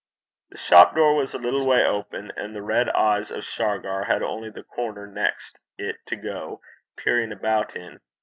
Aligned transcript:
The 0.49 0.57
shop 0.57 0.95
door 0.95 1.13
was 1.15 1.35
a 1.35 1.37
little 1.37 1.63
way 1.63 1.85
open, 1.85 2.31
and 2.35 2.55
the 2.55 2.63
red 2.63 2.89
eyes 2.89 3.29
of 3.29 3.43
Shargar 3.43 4.05
had 4.05 4.23
only 4.23 4.49
the 4.49 4.63
corner 4.63 5.05
next 5.05 5.59
it 5.77 5.97
to 6.07 6.15
go 6.15 6.59
peering 6.97 7.31
about 7.31 7.75
in. 7.75 7.99